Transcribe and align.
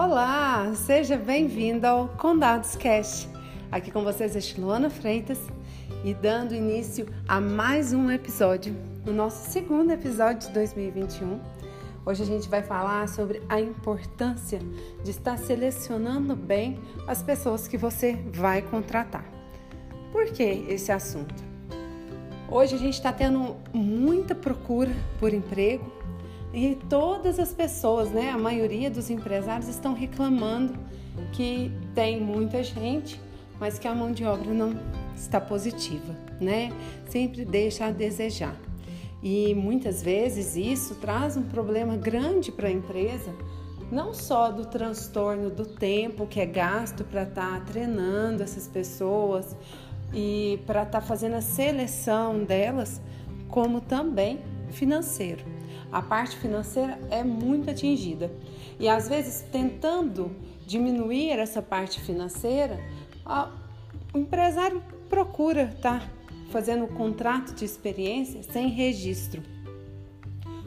Olá, 0.00 0.72
seja 0.76 1.16
bem-vindo 1.16 1.84
ao 1.84 2.06
Condados 2.06 2.76
Cast. 2.76 3.28
Aqui 3.68 3.90
com 3.90 4.04
vocês 4.04 4.36
é 4.36 4.60
Luana 4.60 4.88
Freitas 4.88 5.40
e 6.04 6.14
dando 6.14 6.54
início 6.54 7.08
a 7.26 7.40
mais 7.40 7.92
um 7.92 8.08
episódio, 8.08 8.76
no 9.04 9.12
nosso 9.12 9.50
segundo 9.50 9.90
episódio 9.90 10.46
de 10.46 10.54
2021. 10.54 11.40
Hoje 12.06 12.22
a 12.22 12.26
gente 12.26 12.48
vai 12.48 12.62
falar 12.62 13.08
sobre 13.08 13.42
a 13.48 13.60
importância 13.60 14.60
de 15.02 15.10
estar 15.10 15.36
selecionando 15.36 16.36
bem 16.36 16.78
as 17.08 17.20
pessoas 17.20 17.66
que 17.66 17.76
você 17.76 18.16
vai 18.32 18.62
contratar. 18.62 19.24
Por 20.12 20.26
que 20.26 20.64
esse 20.68 20.92
assunto? 20.92 21.42
Hoje 22.48 22.76
a 22.76 22.78
gente 22.78 22.94
está 22.94 23.12
tendo 23.12 23.56
muita 23.72 24.32
procura 24.32 24.94
por 25.18 25.34
emprego 25.34 25.98
e 26.52 26.76
todas 26.88 27.38
as 27.38 27.52
pessoas, 27.52 28.10
né, 28.10 28.30
a 28.30 28.38
maioria 28.38 28.90
dos 28.90 29.10
empresários 29.10 29.68
estão 29.68 29.92
reclamando 29.92 30.74
que 31.32 31.70
tem 31.94 32.20
muita 32.20 32.62
gente, 32.62 33.20
mas 33.60 33.78
que 33.78 33.86
a 33.86 33.94
mão 33.94 34.12
de 34.12 34.24
obra 34.24 34.52
não 34.52 34.74
está 35.16 35.40
positiva, 35.40 36.16
né? 36.40 36.72
Sempre 37.08 37.44
deixa 37.44 37.86
a 37.86 37.90
desejar. 37.90 38.56
E 39.22 39.52
muitas 39.54 40.02
vezes 40.02 40.56
isso 40.56 40.94
traz 40.94 41.36
um 41.36 41.42
problema 41.42 41.96
grande 41.96 42.52
para 42.52 42.68
a 42.68 42.70
empresa, 42.70 43.34
não 43.90 44.14
só 44.14 44.50
do 44.50 44.64
transtorno 44.64 45.50
do 45.50 45.66
tempo 45.66 46.26
que 46.26 46.40
é 46.40 46.46
gasto 46.46 47.04
para 47.04 47.24
estar 47.24 47.58
tá 47.58 47.60
treinando 47.66 48.42
essas 48.42 48.68
pessoas 48.68 49.56
e 50.14 50.60
para 50.66 50.84
estar 50.84 51.00
tá 51.00 51.06
fazendo 51.06 51.34
a 51.34 51.40
seleção 51.40 52.44
delas, 52.44 53.00
como 53.48 53.80
também 53.80 54.38
financeiro 54.70 55.57
a 55.90 56.02
parte 56.02 56.36
financeira 56.36 56.98
é 57.10 57.24
muito 57.24 57.70
atingida. 57.70 58.30
E 58.78 58.88
às 58.88 59.08
vezes, 59.08 59.44
tentando 59.50 60.30
diminuir 60.66 61.30
essa 61.30 61.62
parte 61.62 62.00
financeira, 62.00 62.78
o 64.12 64.18
empresário 64.18 64.82
procura 65.08 65.72
estar 65.74 66.00
tá 66.00 66.08
fazendo 66.50 66.84
o 66.84 66.88
contrato 66.88 67.54
de 67.54 67.64
experiência 67.64 68.42
sem 68.42 68.68
registro, 68.68 69.42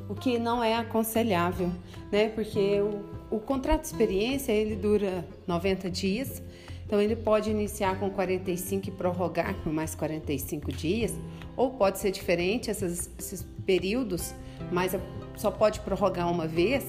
o 0.10 0.16
que 0.16 0.38
não 0.38 0.64
é 0.64 0.76
aconselhável, 0.76 1.72
né? 2.12 2.30
Porque 2.30 2.82
o, 2.82 3.36
o 3.36 3.40
contrato 3.40 3.82
de 3.82 3.88
experiência 3.88 4.52
ele 4.52 4.76
dura 4.76 5.26
90 5.48 5.90
dias, 5.90 6.42
então 6.86 7.00
ele 7.00 7.16
pode 7.16 7.50
iniciar 7.50 7.98
com 8.00 8.10
45 8.10 8.90
e 8.90 8.92
prorrogar 8.92 9.56
por 9.64 9.72
mais 9.72 9.96
45 9.96 10.72
dias, 10.72 11.14
ou 11.56 11.72
pode 11.72 12.00
ser 12.00 12.12
diferente 12.12 12.70
esses, 12.70 13.10
esses 13.18 13.44
períodos 13.66 14.34
mas 14.72 14.96
só 15.36 15.52
pode 15.52 15.80
prorrogar 15.82 16.30
uma 16.30 16.48
vez, 16.48 16.86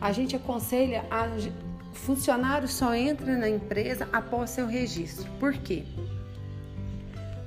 a 0.00 0.12
gente 0.12 0.34
aconselha 0.34 1.04
a 1.10 1.26
funcionário 1.92 2.66
só 2.66 2.94
entra 2.94 3.36
na 3.36 3.48
empresa 3.48 4.08
após 4.12 4.50
seu 4.50 4.66
registro. 4.66 5.30
Por 5.38 5.52
quê? 5.52 5.84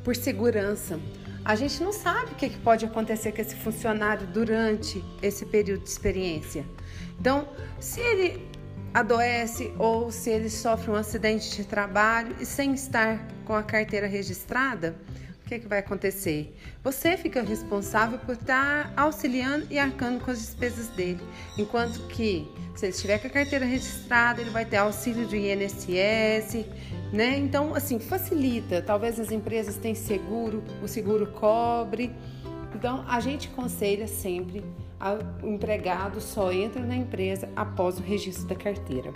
Por 0.04 0.16
segurança. 0.16 1.00
A 1.44 1.56
gente 1.56 1.84
não 1.84 1.92
sabe 1.92 2.32
o 2.32 2.36
que 2.36 2.50
pode 2.50 2.86
acontecer 2.86 3.32
com 3.32 3.42
esse 3.42 3.56
funcionário 3.56 4.26
durante 4.28 5.04
esse 5.22 5.46
período 5.46 5.84
de 5.84 5.90
experiência. 5.90 6.66
Então, 7.20 7.48
se 7.80 8.00
ele 8.00 8.48
adoece 8.94 9.74
ou 9.78 10.12
se 10.12 10.30
ele 10.30 10.50
sofre 10.50 10.90
um 10.90 10.96
acidente 10.96 11.56
de 11.56 11.66
trabalho 11.66 12.36
e 12.40 12.46
sem 12.46 12.74
estar 12.74 13.28
com 13.44 13.54
a 13.54 13.62
carteira 13.62 14.08
registrada, 14.08 14.96
o 15.46 15.48
que, 15.48 15.60
que 15.60 15.68
vai 15.68 15.78
acontecer? 15.78 16.58
Você 16.84 17.16
fica 17.16 17.44
responsável 17.44 18.18
por 18.18 18.34
estar 18.34 18.92
auxiliando 18.98 19.68
e 19.70 19.78
arcando 19.78 20.20
com 20.20 20.32
as 20.32 20.40
despesas 20.40 20.88
dele, 20.88 21.22
enquanto 21.56 22.08
que 22.08 22.52
se 22.76 22.88
ele 22.88 22.94
estiver 22.94 23.20
com 23.20 23.28
a 23.28 23.30
carteira 23.30 23.64
registrada, 23.64 24.42
ele 24.42 24.50
vai 24.50 24.66
ter 24.66 24.78
auxílio 24.78 25.28
do 25.28 25.36
INSS, 25.36 26.66
né? 27.14 27.38
Então, 27.38 27.76
assim, 27.76 28.00
facilita. 28.00 28.82
Talvez 28.82 29.20
as 29.20 29.32
empresas 29.32 29.78
tenham 29.78 29.96
seguro, 29.96 30.64
o 30.82 30.88
seguro 30.88 31.28
cobre. 31.28 32.12
Então, 32.74 33.06
a 33.08 33.20
gente 33.20 33.48
aconselha 33.48 34.08
sempre 34.08 34.64
o 35.44 35.48
empregado 35.48 36.20
só 36.20 36.52
entra 36.52 36.82
na 36.82 36.96
empresa 36.96 37.48
após 37.56 38.00
o 38.00 38.02
registro 38.02 38.48
da 38.48 38.56
carteira. 38.56 39.14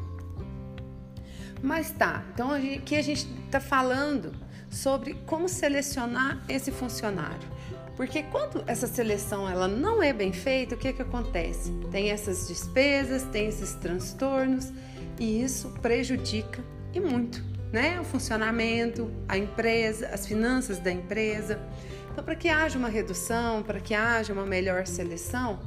Mas 1.61 1.91
tá, 1.91 2.23
então 2.33 2.51
aqui 2.51 2.95
a 2.95 3.01
gente 3.01 3.27
está 3.45 3.59
falando 3.59 4.31
sobre 4.69 5.15
como 5.25 5.49
selecionar 5.49 6.41
esse 6.47 6.71
funcionário. 6.71 7.47
Porque 7.95 8.23
quando 8.23 8.63
essa 8.65 8.87
seleção 8.87 9.49
ela 9.49 9.67
não 9.67 10.01
é 10.01 10.13
bem 10.13 10.31
feita, 10.31 10.75
o 10.75 10.77
que, 10.77 10.93
que 10.93 11.01
acontece? 11.01 11.71
Tem 11.91 12.11
essas 12.11 12.47
despesas, 12.47 13.23
tem 13.23 13.47
esses 13.47 13.73
transtornos 13.73 14.71
e 15.19 15.43
isso 15.43 15.69
prejudica 15.81 16.63
e 16.93 16.99
muito, 16.99 17.43
né? 17.73 17.99
O 17.99 18.05
funcionamento, 18.05 19.11
a 19.27 19.37
empresa, 19.37 20.07
as 20.13 20.25
finanças 20.25 20.79
da 20.79 20.91
empresa. 20.91 21.59
Então, 22.11 22.23
para 22.23 22.35
que 22.35 22.47
haja 22.47 22.79
uma 22.79 22.89
redução, 22.89 23.63
para 23.63 23.81
que 23.81 23.93
haja 23.93 24.31
uma 24.31 24.45
melhor 24.45 24.87
seleção, 24.87 25.59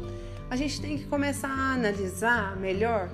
a 0.48 0.56
gente 0.56 0.80
tem 0.80 0.96
que 0.96 1.04
começar 1.04 1.50
a 1.50 1.74
analisar 1.74 2.56
melhor 2.56 3.10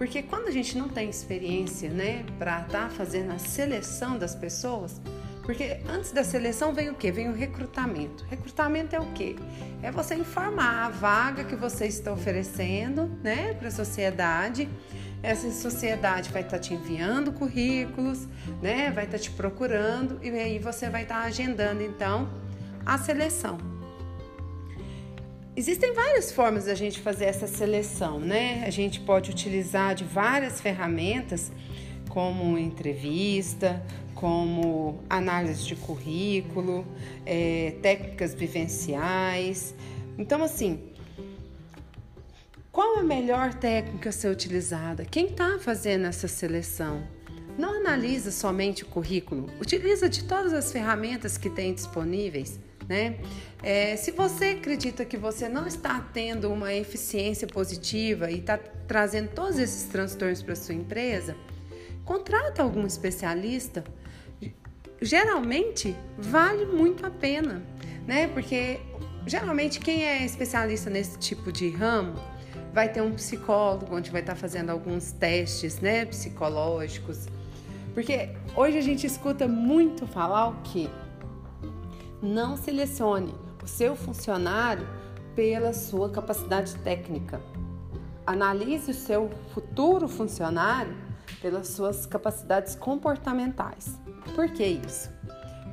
porque 0.00 0.22
quando 0.22 0.48
a 0.48 0.50
gente 0.50 0.78
não 0.78 0.88
tem 0.88 1.10
experiência, 1.10 1.90
né, 1.90 2.24
para 2.38 2.62
estar 2.62 2.84
tá 2.84 2.88
fazendo 2.88 3.32
a 3.32 3.38
seleção 3.38 4.16
das 4.16 4.34
pessoas, 4.34 4.98
porque 5.42 5.78
antes 5.88 6.12
da 6.12 6.22
seleção 6.22 6.72
vem 6.72 6.90
o 6.90 6.94
quê? 6.94 7.10
Vem 7.10 7.28
o 7.28 7.32
recrutamento. 7.32 8.24
Recrutamento 8.28 8.94
é 8.94 9.00
o 9.00 9.06
quê? 9.12 9.36
É 9.82 9.90
você 9.90 10.14
informar 10.14 10.86
a 10.86 10.88
vaga 10.88 11.44
que 11.44 11.56
você 11.56 11.86
está 11.86 12.12
oferecendo, 12.12 13.06
né, 13.22 13.54
para 13.54 13.68
a 13.68 13.70
sociedade. 13.70 14.68
Essa 15.22 15.50
sociedade 15.50 16.30
vai 16.30 16.42
estar 16.42 16.56
tá 16.56 16.62
te 16.62 16.74
enviando 16.74 17.32
currículos, 17.32 18.26
né, 18.62 18.90
vai 18.90 19.04
estar 19.04 19.18
tá 19.18 19.22
te 19.22 19.30
procurando 19.30 20.18
e 20.22 20.30
aí 20.30 20.58
você 20.58 20.88
vai 20.88 21.02
estar 21.02 21.22
agendando 21.22 21.82
então 21.82 22.30
a 22.84 22.96
seleção. 22.98 23.58
Existem 25.56 25.92
várias 25.92 26.32
formas 26.32 26.66
da 26.66 26.74
gente 26.74 27.00
fazer 27.00 27.26
essa 27.26 27.46
seleção, 27.46 28.20
né? 28.20 28.64
A 28.66 28.70
gente 28.70 29.00
pode 29.00 29.30
utilizar 29.30 29.94
de 29.94 30.04
várias 30.04 30.60
ferramentas, 30.60 31.50
como 32.10 32.58
entrevista, 32.58 33.82
como 34.14 35.02
análise 35.08 35.64
de 35.64 35.76
currículo, 35.76 36.86
é, 37.24 37.76
técnicas 37.80 38.34
vivenciais. 38.34 39.74
Então, 40.18 40.42
assim, 40.42 40.82
qual 42.70 42.98
a 42.98 43.02
melhor 43.02 43.54
técnica 43.54 44.10
a 44.10 44.12
ser 44.12 44.28
utilizada? 44.28 45.06
Quem 45.06 45.26
está 45.26 45.58
fazendo 45.58 46.04
essa 46.04 46.28
seleção? 46.28 47.02
Não 47.56 47.76
analisa 47.76 48.30
somente 48.30 48.82
o 48.82 48.86
currículo, 48.86 49.48
utiliza 49.58 50.08
de 50.08 50.24
todas 50.24 50.52
as 50.52 50.70
ferramentas 50.70 51.38
que 51.38 51.48
tem 51.48 51.72
disponíveis 51.72 52.58
né? 52.90 53.14
É, 53.62 53.94
se 53.94 54.10
você 54.10 54.46
acredita 54.46 55.04
que 55.04 55.16
você 55.16 55.48
não 55.48 55.64
está 55.64 56.00
tendo 56.12 56.52
uma 56.52 56.74
eficiência 56.74 57.46
positiva 57.46 58.28
e 58.32 58.40
está 58.40 58.58
trazendo 58.58 59.28
todos 59.28 59.60
esses 59.60 59.84
transtornos 59.84 60.42
para 60.42 60.56
sua 60.56 60.74
empresa, 60.74 61.36
contrata 62.10 62.60
algum 62.60 62.84
especialista. 62.84 63.84
Geralmente 65.00 65.94
vale 66.18 66.66
muito 66.66 67.06
a 67.06 67.10
pena, 67.10 67.62
né? 68.04 68.26
Porque 68.26 68.80
geralmente 69.24 69.78
quem 69.78 70.04
é 70.04 70.24
especialista 70.24 70.90
nesse 70.90 71.16
tipo 71.20 71.52
de 71.52 71.70
ramo 71.70 72.14
vai 72.74 72.88
ter 72.92 73.00
um 73.00 73.12
psicólogo 73.12 73.94
onde 73.94 74.10
vai 74.10 74.22
estar 74.22 74.34
fazendo 74.34 74.70
alguns 74.70 75.12
testes, 75.12 75.78
né, 75.78 76.04
psicológicos. 76.04 77.28
Porque 77.94 78.30
hoje 78.56 78.78
a 78.78 78.82
gente 78.82 79.06
escuta 79.06 79.46
muito 79.46 80.04
falar 80.04 80.48
o 80.48 80.54
que 80.62 80.90
não 82.20 82.56
selecione 82.56 83.32
o 83.62 83.68
seu 83.68 83.94
funcionário 83.94 84.84
pela 85.36 85.72
sua 85.72 86.10
capacidade 86.10 86.74
técnica. 86.78 87.40
Analise 88.26 88.90
o 88.90 88.94
seu 88.94 89.30
futuro 89.54 90.08
funcionário 90.08 91.09
pelas 91.40 91.68
suas 91.68 92.06
capacidades 92.06 92.74
comportamentais. 92.74 93.98
Por 94.34 94.48
que 94.50 94.64
isso? 94.64 95.10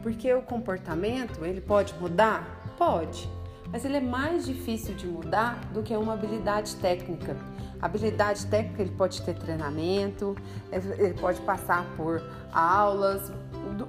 Porque 0.01 0.33
o 0.33 0.41
comportamento, 0.41 1.43
ele 1.43 1.61
pode 1.61 1.93
mudar? 1.95 2.75
Pode, 2.77 3.29
mas 3.71 3.83
ele 3.83 3.97
é 3.97 4.01
mais 4.01 4.45
difícil 4.45 4.95
de 4.95 5.07
mudar 5.07 5.59
do 5.73 5.83
que 5.83 5.95
uma 5.95 6.13
habilidade 6.13 6.75
técnica. 6.77 7.35
A 7.81 7.85
habilidade 7.85 8.45
técnica 8.47 8.81
ele 8.81 8.91
pode 8.91 9.21
ter 9.21 9.35
treinamento, 9.35 10.35
ele 10.71 11.13
pode 11.13 11.39
passar 11.41 11.85
por 11.95 12.23
aulas, 12.51 13.31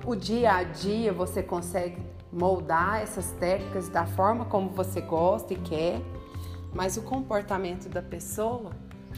o 0.05 0.15
dia 0.15 0.53
a 0.53 0.63
dia 0.63 1.13
você 1.13 1.43
consegue 1.43 2.03
moldar 2.33 3.01
essas 3.01 3.31
técnicas 3.33 3.89
da 3.89 4.05
forma 4.05 4.45
como 4.45 4.69
você 4.71 5.01
gosta 5.01 5.55
e 5.55 5.57
quer, 5.57 6.03
mas 6.75 6.97
o 6.97 7.03
comportamento 7.03 7.89
da 7.89 8.03
pessoa, 8.03 8.73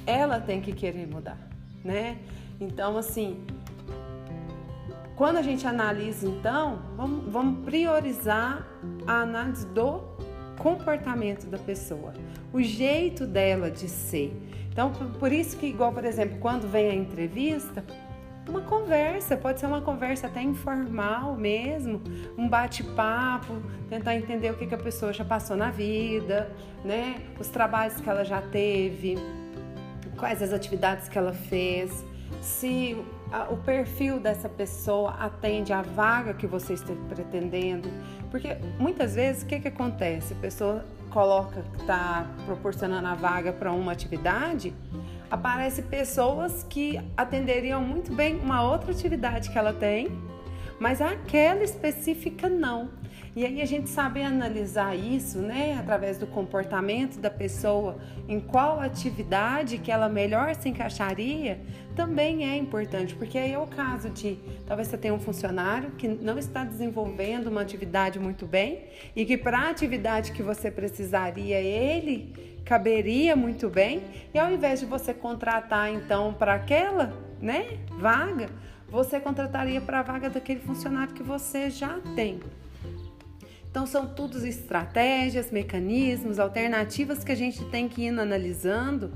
ela 0.06 0.40
tem 0.40 0.60
que 0.60 0.72
querer 0.72 1.06
mudar, 1.06 1.38
né? 1.84 2.18
Então, 2.60 2.98
assim, 2.98 3.42
quando 5.16 5.38
a 5.38 5.42
gente 5.42 5.66
analisa, 5.66 6.26
então, 6.26 6.82
vamos, 6.96 7.32
vamos 7.32 7.64
priorizar 7.64 8.66
a 9.06 9.22
análise 9.22 9.66
do 9.68 10.02
comportamento 10.58 11.46
da 11.46 11.58
pessoa, 11.58 12.12
o 12.52 12.60
jeito 12.60 13.26
dela 13.26 13.70
de 13.70 13.88
ser. 13.88 14.36
Então, 14.70 14.92
por 15.18 15.32
isso 15.32 15.56
que, 15.56 15.66
igual, 15.66 15.92
por 15.92 16.04
exemplo, 16.04 16.38
quando 16.38 16.70
vem 16.70 16.90
a 16.90 16.94
entrevista, 16.94 17.82
uma 18.46 18.60
conversa, 18.60 19.36
pode 19.36 19.60
ser 19.60 19.66
uma 19.66 19.80
conversa 19.80 20.26
até 20.26 20.42
informal 20.42 21.36
mesmo, 21.36 22.02
um 22.36 22.48
bate-papo, 22.48 23.62
tentar 23.88 24.16
entender 24.16 24.50
o 24.50 24.56
que, 24.56 24.66
que 24.66 24.74
a 24.74 24.78
pessoa 24.78 25.12
já 25.12 25.24
passou 25.24 25.56
na 25.56 25.70
vida, 25.70 26.50
né? 26.84 27.22
Os 27.38 27.48
trabalhos 27.48 28.00
que 28.00 28.08
ela 28.08 28.24
já 28.24 28.42
teve, 28.42 29.16
quais 30.18 30.42
as 30.42 30.52
atividades 30.52 31.08
que 31.08 31.16
ela 31.16 31.32
fez, 31.32 32.04
se 32.40 32.96
o 33.50 33.56
perfil 33.56 34.18
dessa 34.18 34.48
pessoa 34.48 35.10
atende 35.12 35.72
à 35.72 35.82
vaga 35.82 36.34
que 36.34 36.46
você 36.46 36.74
está 36.74 36.92
pretendendo. 37.08 37.88
Porque 38.30 38.56
muitas 38.78 39.14
vezes 39.14 39.42
o 39.42 39.46
que, 39.46 39.60
que 39.60 39.68
acontece? 39.68 40.32
A 40.32 40.36
pessoa 40.36 40.84
coloca 41.10 41.62
que 41.62 41.80
está 41.80 42.26
proporcionando 42.46 43.06
a 43.08 43.14
vaga 43.14 43.52
para 43.52 43.72
uma 43.72 43.92
atividade, 43.92 44.72
aparece 45.30 45.82
pessoas 45.82 46.64
que 46.68 47.00
atenderiam 47.16 47.82
muito 47.82 48.12
bem 48.12 48.38
uma 48.38 48.62
outra 48.62 48.90
atividade 48.90 49.50
que 49.50 49.58
ela 49.58 49.72
tem, 49.72 50.08
mas 50.78 51.00
aquela 51.00 51.62
específica 51.62 52.48
não. 52.48 52.99
E 53.36 53.46
aí 53.46 53.62
a 53.62 53.64
gente 53.64 53.88
sabe 53.88 54.22
analisar 54.22 54.96
isso, 54.96 55.38
né, 55.38 55.76
através 55.78 56.18
do 56.18 56.26
comportamento 56.26 57.20
da 57.20 57.30
pessoa, 57.30 57.96
em 58.28 58.40
qual 58.40 58.80
atividade 58.80 59.78
que 59.78 59.92
ela 59.92 60.08
melhor 60.08 60.52
se 60.56 60.68
encaixaria, 60.68 61.60
também 61.94 62.50
é 62.50 62.56
importante, 62.56 63.14
porque 63.14 63.38
aí 63.38 63.52
é 63.52 63.58
o 63.58 63.68
caso 63.68 64.10
de 64.10 64.36
talvez 64.66 64.88
você 64.88 64.98
tenha 64.98 65.14
um 65.14 65.20
funcionário 65.20 65.92
que 65.92 66.08
não 66.08 66.38
está 66.38 66.64
desenvolvendo 66.64 67.46
uma 67.46 67.60
atividade 67.60 68.18
muito 68.18 68.46
bem 68.46 68.84
e 69.14 69.24
que 69.24 69.36
para 69.36 69.58
a 69.58 69.70
atividade 69.70 70.32
que 70.32 70.42
você 70.42 70.68
precisaria 70.68 71.60
ele 71.60 72.60
caberia 72.64 73.34
muito 73.36 73.68
bem, 73.68 74.02
e 74.34 74.38
ao 74.38 74.52
invés 74.52 74.80
de 74.80 74.86
você 74.86 75.14
contratar 75.14 75.92
então 75.92 76.32
para 76.32 76.54
aquela, 76.54 77.16
né, 77.40 77.78
vaga, 77.98 78.48
você 78.88 79.20
contrataria 79.20 79.80
para 79.80 80.00
a 80.00 80.02
vaga 80.02 80.28
daquele 80.28 80.60
funcionário 80.60 81.14
que 81.14 81.22
você 81.22 81.70
já 81.70 81.98
tem. 82.14 82.40
Então, 83.70 83.86
são 83.86 84.06
todos 84.06 84.42
estratégias, 84.42 85.52
mecanismos, 85.52 86.40
alternativas 86.40 87.22
que 87.22 87.30
a 87.30 87.36
gente 87.36 87.64
tem 87.66 87.88
que 87.88 88.02
ir 88.02 88.08
analisando 88.08 89.12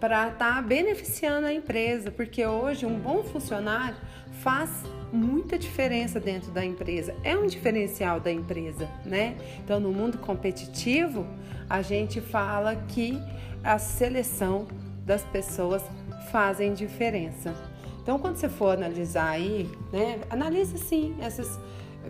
para 0.00 0.28
estar 0.28 0.56
tá 0.56 0.62
beneficiando 0.62 1.46
a 1.46 1.52
empresa, 1.52 2.10
porque 2.10 2.44
hoje 2.44 2.84
um 2.84 2.98
bom 2.98 3.22
funcionário 3.22 3.96
faz 4.42 4.70
muita 5.12 5.56
diferença 5.56 6.18
dentro 6.18 6.50
da 6.50 6.64
empresa, 6.64 7.14
é 7.22 7.36
um 7.36 7.46
diferencial 7.46 8.20
da 8.20 8.30
empresa, 8.30 8.88
né? 9.04 9.36
Então, 9.64 9.78
no 9.78 9.92
mundo 9.92 10.18
competitivo, 10.18 11.24
a 11.70 11.80
gente 11.80 12.20
fala 12.20 12.76
que 12.76 13.20
a 13.62 13.78
seleção 13.78 14.66
das 15.04 15.22
pessoas 15.22 15.82
fazem 16.30 16.74
diferença. 16.74 17.54
Então, 18.02 18.18
quando 18.18 18.36
você 18.36 18.48
for 18.48 18.76
analisar 18.76 19.30
aí, 19.30 19.70
né, 19.92 20.20
analise 20.28 20.76
sim 20.76 21.16
essas 21.20 21.58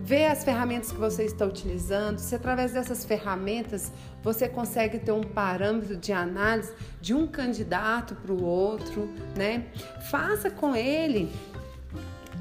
Vê 0.01 0.27
as 0.27 0.45
ferramentas 0.45 0.93
que 0.93 0.99
você 0.99 1.25
está 1.25 1.45
utilizando, 1.45 2.19
se 2.19 2.35
através 2.35 2.73
dessas 2.73 3.05
ferramentas 3.05 3.93
você 4.23 4.49
consegue 4.49 4.99
ter 4.99 5.13
um 5.13 5.23
parâmetro 5.23 5.97
de 5.97 6.13
análise 6.13 6.73
de 7.01 7.15
um 7.15 7.27
candidato 7.27 8.15
para 8.15 8.33
o 8.33 8.45
outro, 8.45 9.09
né? 9.37 9.67
Faça 10.11 10.51
com 10.51 10.75
ele 10.77 11.33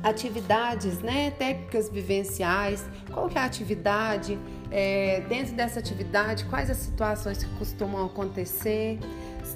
atividades, 0.04 1.00
né, 1.00 1.32
técnicas 1.32 1.90
vivenciais, 1.90 2.86
qual 3.12 3.28
que 3.28 3.40
é 3.40 3.42
a 3.42 3.46
atividade, 3.46 4.38
é, 4.70 5.22
dentro 5.28 5.56
dessa 5.56 5.80
atividade, 5.80 6.46
quais 6.46 6.70
as 6.70 6.78
situações 6.78 7.44
que 7.44 7.50
costumam 7.58 8.06
acontecer, 8.06 9.00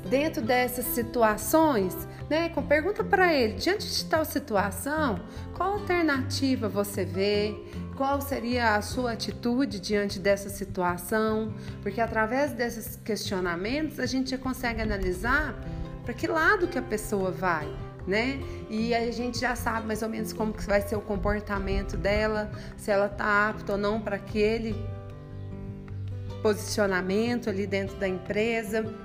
dentro 0.10 0.42
dessas 0.42 0.86
situações, 0.86 1.95
né, 2.28 2.50
com 2.50 2.63
pergunta 2.63 3.04
para 3.04 3.31
ele, 3.31 3.54
diante 3.54 3.88
de 3.88 4.06
tal 4.06 4.25
situação, 4.25 5.19
qual 5.56 5.74
alternativa 5.74 6.68
você 6.68 7.06
vê, 7.06 7.56
qual 8.00 8.22
seria 8.22 8.75
a 8.75 8.81
sua 8.81 9.12
atitude 9.12 9.78
diante 9.78 10.19
dessa 10.19 10.48
situação, 10.48 11.54
porque 11.81 12.00
através 12.00 12.54
desses 12.54 12.96
questionamentos 12.96 14.00
a 14.00 14.06
gente 14.06 14.30
já 14.30 14.38
consegue 14.38 14.81
analisar 14.81 15.54
para 16.06 16.13
que 16.13 16.25
lado 16.25 16.69
que 16.69 16.78
a 16.78 16.81
pessoa 16.81 17.30
vai, 17.30 17.68
né? 18.07 18.40
E 18.69 18.96
a 18.96 19.12
gente 19.12 19.38
já 19.38 19.54
sabe 19.54 19.86
mais 19.86 20.01
ou 20.01 20.07
menos 20.07 20.31
como 20.31 20.54
que 20.54 20.66
vai 20.66 20.80
ser 20.81 20.96
o 20.96 21.01
comportamento 21.01 21.98
dela, 21.98 22.50
se 22.78 22.90
ela 22.90 23.07
está 23.07 23.50
apta 23.50 23.74
ou 23.74 23.78
não 23.78 24.00
para 24.00 24.16
aquele 24.16 24.74
posicionamento 26.42 27.50
ali 27.50 27.68
dentro 27.68 27.98
da 27.98 28.07
empresa. 28.07 28.95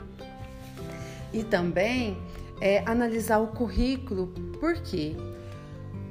E 1.33 1.43
também 1.43 2.17
é, 2.61 2.85
analisar 2.87 3.39
o 3.39 3.49
currículo, 3.49 4.29
por 4.61 4.75
quê? 4.75 5.17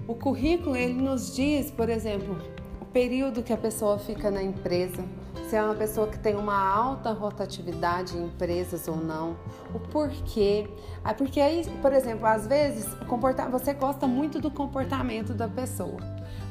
O 0.06 0.16
currículo 0.16 0.76
ele 0.76 1.02
nos 1.02 1.34
diz, 1.34 1.72
por 1.72 1.90
exemplo, 1.90 2.52
período 2.94 3.42
que 3.42 3.52
a 3.52 3.58
pessoa 3.58 3.98
fica 3.98 4.30
na 4.30 4.44
empresa, 4.44 5.04
se 5.50 5.56
é 5.56 5.64
uma 5.64 5.74
pessoa 5.74 6.08
que 6.08 6.20
tem 6.20 6.36
uma 6.36 6.56
alta 6.56 7.12
rotatividade 7.12 8.16
em 8.16 8.26
empresas 8.26 8.88
ou 8.88 8.96
não, 8.96 9.36
o 9.74 9.80
porquê. 9.80 10.70
Ah, 11.04 11.14
porque 11.14 11.42
aí, 11.42 11.66
por 11.82 11.92
exemplo, 11.92 12.28
às 12.28 12.46
vezes 12.46 12.88
você 13.52 13.74
gosta 13.74 14.06
muito 14.06 14.40
do 14.40 14.52
comportamento 14.52 15.34
da 15.34 15.48
pessoa, 15.48 15.98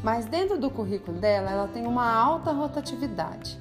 mas 0.03 0.27
dentro 0.27 0.59
do 0.59 0.69
currículo 0.69 1.17
dela 1.17 1.51
ela 1.51 1.69
tem 1.69 1.87
uma 1.87 2.13
alta 2.13 2.51
rotatividade. 2.51 3.57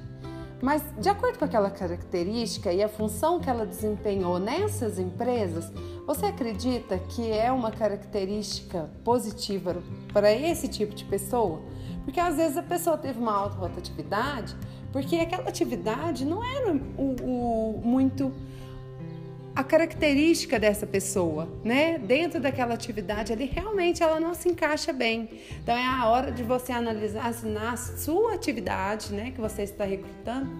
Mas 0.60 0.82
de 0.98 1.08
acordo 1.08 1.38
com 1.38 1.44
aquela 1.44 1.70
característica 1.70 2.72
e 2.72 2.82
a 2.82 2.88
função 2.88 3.40
que 3.40 3.50
ela 3.50 3.66
desempenhou 3.66 4.38
nessas 4.38 4.96
empresas, 4.96 5.72
você 6.06 6.26
acredita 6.26 6.98
que 6.98 7.32
é 7.32 7.50
uma 7.50 7.72
característica 7.72 8.88
positiva 9.02 9.82
para 10.12 10.32
esse 10.32 10.68
tipo 10.68 10.94
de 10.94 11.04
pessoa? 11.04 11.60
Porque 12.04 12.18
às 12.20 12.36
vezes 12.36 12.56
a 12.56 12.62
pessoa 12.62 12.98
teve 12.98 13.18
uma 13.18 13.32
alta 13.32 13.56
rotatividade 13.56 14.56
porque 14.92 15.16
aquela 15.16 15.48
atividade 15.48 16.24
não 16.24 16.44
era 16.44 16.74
o, 16.98 17.16
o, 17.22 17.82
muito 17.82 18.32
a 19.54 19.64
característica 19.64 20.58
dessa 20.58 20.86
pessoa, 20.86 21.48
né? 21.64 21.98
Dentro 21.98 22.40
daquela 22.40 22.74
atividade 22.74 23.32
ali, 23.32 23.46
realmente 23.46 24.02
ela 24.02 24.18
não 24.20 24.34
se 24.34 24.48
encaixa 24.48 24.92
bem. 24.92 25.28
Então 25.62 25.74
é 25.74 25.84
a 25.84 26.08
hora 26.08 26.30
de 26.30 26.42
você 26.42 26.72
analisar 26.72 27.32
se 27.32 27.46
na 27.46 27.76
sua 27.76 28.34
atividade, 28.34 29.12
né, 29.12 29.30
que 29.30 29.40
você 29.40 29.62
está 29.62 29.84
recrutando, 29.84 30.50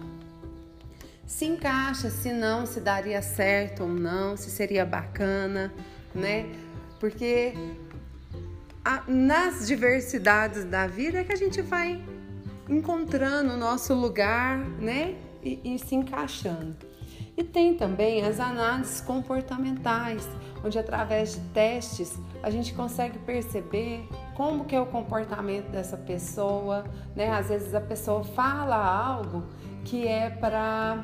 se 1.25 1.45
encaixa, 1.45 2.09
se 2.09 2.31
não, 2.31 2.65
se 2.65 2.79
daria 2.79 3.21
certo 3.21 3.83
ou 3.83 3.89
não, 3.89 4.37
se 4.37 4.51
seria 4.51 4.85
bacana, 4.85 5.73
né? 6.13 6.45
Porque 6.99 7.53
nas 9.07 9.67
diversidades 9.67 10.65
da 10.65 10.87
vida 10.87 11.19
é 11.19 11.23
que 11.23 11.33
a 11.33 11.37
gente 11.37 11.61
vai 11.61 12.03
encontrando 12.69 13.53
o 13.53 13.57
nosso 13.57 13.93
lugar, 13.93 14.57
né? 14.57 15.15
E, 15.41 15.59
e 15.63 15.79
se 15.79 15.95
encaixando. 15.95 16.75
E 17.35 17.43
tem 17.43 17.75
também 17.75 18.23
as 18.23 18.39
análises 18.39 19.01
comportamentais, 19.01 20.29
onde 20.63 20.77
através 20.77 21.33
de 21.33 21.41
testes 21.49 22.17
a 22.43 22.49
gente 22.49 22.73
consegue 22.73 23.17
perceber 23.19 24.07
como 24.35 24.65
que 24.65 24.75
é 24.75 24.79
o 24.79 24.85
comportamento 24.85 25.69
dessa 25.69 25.97
pessoa, 25.97 26.85
né? 27.15 27.31
Às 27.31 27.49
vezes 27.49 27.73
a 27.73 27.81
pessoa 27.81 28.23
fala 28.23 28.75
algo 28.75 29.43
que 29.83 30.07
é 30.07 30.29
para 30.29 31.01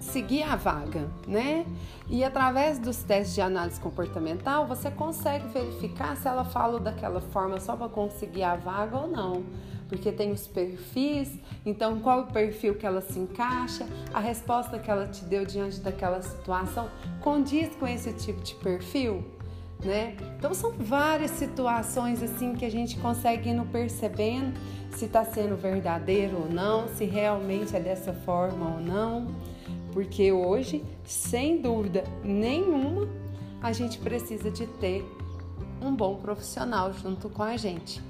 conseguir 0.00 0.42
a 0.42 0.56
vaga, 0.56 1.10
né? 1.28 1.66
E 2.08 2.24
através 2.24 2.78
dos 2.78 3.02
testes 3.02 3.34
de 3.34 3.42
análise 3.42 3.78
comportamental, 3.78 4.66
você 4.66 4.90
consegue 4.90 5.46
verificar 5.48 6.16
se 6.16 6.26
ela 6.26 6.42
fala 6.42 6.80
daquela 6.80 7.20
forma 7.20 7.60
só 7.60 7.76
para 7.76 7.88
conseguir 7.90 8.42
a 8.42 8.56
vaga 8.56 8.96
ou 8.96 9.06
não. 9.06 9.44
Porque 9.90 10.10
tem 10.10 10.32
os 10.32 10.46
perfis, 10.46 11.30
então 11.66 12.00
qual 12.00 12.20
o 12.20 12.26
perfil 12.28 12.76
que 12.76 12.86
ela 12.86 13.02
se 13.02 13.18
encaixa, 13.18 13.86
a 14.14 14.20
resposta 14.20 14.78
que 14.78 14.90
ela 14.90 15.06
te 15.06 15.22
deu 15.24 15.44
diante 15.44 15.80
daquela 15.80 16.22
situação 16.22 16.88
condiz 17.20 17.68
com 17.76 17.86
esse 17.86 18.12
tipo 18.14 18.40
de 18.40 18.54
perfil, 18.54 19.22
né? 19.84 20.16
Então 20.38 20.54
são 20.54 20.72
várias 20.72 21.32
situações 21.32 22.22
assim 22.22 22.54
que 22.54 22.64
a 22.64 22.70
gente 22.70 22.96
consegue 22.98 23.50
ir 23.50 23.54
no 23.54 23.66
percebendo 23.66 24.58
se 24.92 25.04
está 25.04 25.24
sendo 25.24 25.56
verdadeiro 25.56 26.38
ou 26.38 26.48
não, 26.48 26.88
se 26.88 27.04
realmente 27.04 27.76
é 27.76 27.80
dessa 27.80 28.12
forma 28.12 28.76
ou 28.76 28.80
não, 28.80 29.28
porque 29.92 30.32
hoje, 30.32 30.84
sem 31.04 31.60
dúvida 31.60 32.04
nenhuma, 32.22 33.08
a 33.62 33.72
gente 33.72 33.98
precisa 33.98 34.50
de 34.50 34.66
ter 34.66 35.04
um 35.82 35.94
bom 35.94 36.16
profissional 36.16 36.92
junto 36.92 37.28
com 37.28 37.42
a 37.42 37.56
gente. 37.56 38.02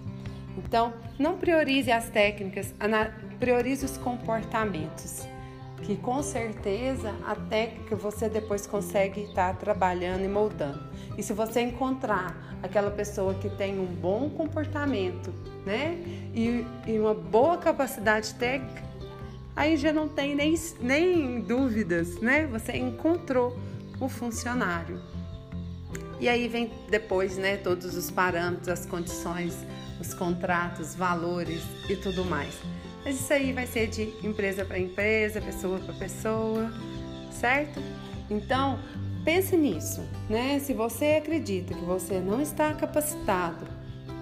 Então, 0.57 0.93
não 1.19 1.37
priorize 1.37 1.91
as 1.91 2.09
técnicas, 2.09 2.75
priorize 3.39 3.85
os 3.85 3.97
comportamentos, 3.97 5.27
que 5.83 5.97
com 5.97 6.23
certeza 6.23 7.15
a 7.27 7.35
técnica 7.35 7.97
você 7.97 8.29
depois 8.29 8.67
consegue 8.67 9.23
estar 9.23 9.57
trabalhando 9.57 10.25
e 10.25 10.29
moldando. 10.29 10.81
E 11.17 11.23
se 11.23 11.33
você 11.33 11.61
encontrar 11.61 12.37
aquela 12.63 12.91
pessoa 12.91 13.35
que 13.35 13.49
tem 13.49 13.79
um 13.79 13.87
bom 13.87 14.29
comportamento, 14.31 15.33
né, 15.65 15.99
e, 16.35 16.65
e 16.87 16.99
uma 16.99 17.15
boa 17.15 17.57
capacidade 17.57 18.35
técnica, 18.35 18.90
aí 19.55 19.77
já 19.77 19.93
não 19.93 20.09
tem 20.09 20.35
nem, 20.35 20.55
nem 20.81 21.41
dúvidas, 21.41 22.21
né? 22.21 22.47
Você 22.47 22.77
encontrou 22.77 23.59
o 24.01 24.09
funcionário. 24.09 25.01
E 26.19 26.29
aí 26.29 26.49
vem 26.49 26.71
depois, 26.91 27.39
né, 27.39 27.57
todos 27.57 27.97
os 27.97 28.11
parâmetros, 28.11 28.69
as 28.69 28.85
condições, 28.85 29.57
os 30.01 30.13
contratos, 30.13 30.95
valores 30.95 31.63
e 31.89 31.97
tudo 31.97 32.25
mais. 32.25 32.55
Mas 33.05 33.19
isso 33.19 33.33
aí 33.33 33.53
vai 33.53 33.67
ser 33.67 33.87
de 33.87 34.13
empresa 34.23 34.65
para 34.65 34.79
empresa, 34.79 35.41
pessoa 35.41 35.79
para 35.79 35.95
pessoa, 35.95 36.71
certo? 37.31 37.81
Então, 38.29 38.79
pense 39.25 39.57
nisso, 39.57 40.03
né? 40.29 40.59
Se 40.59 40.75
você 40.75 41.17
acredita 41.23 41.73
que 41.73 41.85
você 41.85 42.21
não 42.21 42.41
está 42.41 42.75
capacitado 42.75 43.67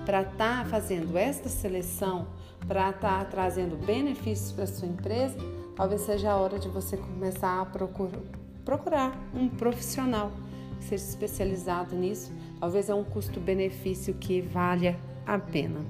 para 0.07 0.23
estar 0.23 0.63
tá 0.63 0.65
fazendo 0.71 1.19
esta 1.19 1.49
seleção, 1.49 2.29
para 2.67 2.91
estar 2.91 3.21
tá 3.21 3.25
trazendo 3.25 3.77
benefícios 3.77 4.53
para 4.53 4.67
sua 4.67 4.89
empresa, 4.89 5.37
talvez 5.77 6.03
seja 6.03 6.31
a 6.31 6.37
hora 6.37 6.59
de 6.59 6.69
você 6.69 6.97
começar 6.97 7.61
a 7.61 7.67
procurar, 7.67 8.21
procurar 8.65 9.31
um 9.35 9.49
profissional 9.49 10.33
que 10.79 10.85
seja 10.85 11.05
especializado 11.05 11.95
nisso. 11.95 12.33
Talvez 12.61 12.89
é 12.89 12.95
um 12.95 13.05
custo-benefício 13.05 14.15
que 14.15 14.41
valha 14.41 14.99
a 15.27 15.39
pena. 15.39 15.81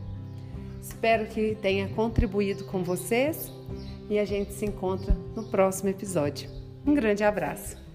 Espero 0.81 1.27
que 1.27 1.57
tenha 1.61 1.89
contribuído 1.89 2.65
com 2.65 2.83
vocês 2.83 3.53
e 4.09 4.19
a 4.19 4.25
gente 4.25 4.53
se 4.53 4.65
encontra 4.65 5.17
no 5.35 5.45
próximo 5.45 5.91
episódio. 5.91 6.49
Um 6.87 6.95
grande 6.95 7.25
abraço! 7.25 7.88